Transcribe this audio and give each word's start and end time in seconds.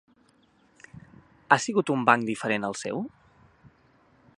Ha 1.55 1.59
sigut 1.67 1.91
a 1.93 1.99
un 1.99 2.09
banc 2.11 2.27
diferent 2.31 2.69
al 2.71 2.77
seu? 2.85 3.05